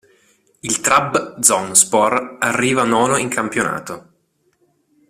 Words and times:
Il 0.61 0.81
Trabzonspor 0.81 2.37
arriva 2.39 2.83
nono 2.85 3.17
in 3.17 3.29
campionato. 3.29 4.11